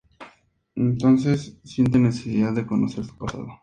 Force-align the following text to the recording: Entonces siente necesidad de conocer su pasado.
Entonces 0.73 1.59
siente 1.63 1.99
necesidad 1.99 2.53
de 2.55 2.65
conocer 2.65 3.05
su 3.05 3.15
pasado. 3.19 3.49